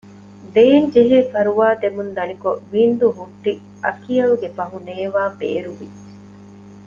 [0.53, 3.51] ދޭންޖެހޭ ފަރުވާދެމުން ދަނިކޮށް ވިންދުހުއްޓި
[3.83, 5.87] އަކިޔަލްގެ ފަހުނޭވާ ބޭރުވި